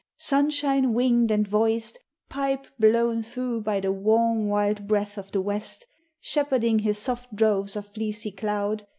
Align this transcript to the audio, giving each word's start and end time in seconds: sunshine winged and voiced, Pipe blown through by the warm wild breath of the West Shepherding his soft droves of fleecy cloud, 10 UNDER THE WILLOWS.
sunshine 0.17 0.95
winged 0.95 1.29
and 1.29 1.47
voiced, 1.47 1.99
Pipe 2.27 2.65
blown 2.79 3.21
through 3.21 3.61
by 3.61 3.79
the 3.79 3.91
warm 3.91 4.47
wild 4.49 4.87
breath 4.87 5.15
of 5.15 5.31
the 5.31 5.41
West 5.41 5.85
Shepherding 6.19 6.79
his 6.79 6.97
soft 6.97 7.35
droves 7.35 7.75
of 7.75 7.85
fleecy 7.85 8.31
cloud, 8.31 8.49
10 8.49 8.61
UNDER 8.69 8.77
THE 8.79 8.83
WILLOWS. 8.83 8.87